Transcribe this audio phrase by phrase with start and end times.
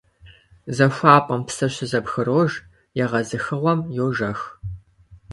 [0.75, 2.53] ЗахуапӀэм псыр щызэбгрож,
[3.03, 4.39] егъэзыхыгъуэм— йожэх.